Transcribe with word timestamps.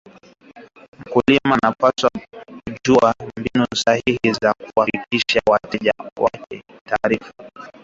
mkulima 0.99 1.59
anapaswa 1.61 2.09
kujua 2.63 3.13
mbinu 3.37 3.67
sahihi 3.75 4.31
za 4.41 4.53
kuwafikishia 4.73 5.41
wateja 5.47 5.91
wake 6.17 6.63
taarifa 6.85 7.33